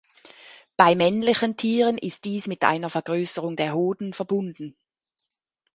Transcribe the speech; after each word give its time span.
Bei 0.77 0.95
männlichen 0.95 1.57
Tieren 1.57 1.99
ist 1.99 2.25
dies 2.25 2.47
mit 2.47 2.63
einer 2.63 2.89
Vergrößerung 2.89 3.55
der 3.55 3.75
Hoden 3.75 4.13
verbunden. 4.13 4.75